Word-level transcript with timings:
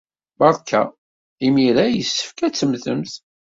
Beṛka! 0.39 0.81
Imir-a 1.47 1.85
yessefk 1.89 2.37
ad 2.45 2.53
temmtemt. 2.55 3.13